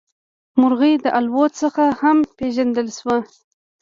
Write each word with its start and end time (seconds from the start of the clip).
مرغۍ 0.59 0.93
د 1.03 1.05
الوت 1.19 1.51
څخه 1.61 1.83
هم 2.01 2.17
پېژندلی 2.37 2.93
شو. 2.99 3.15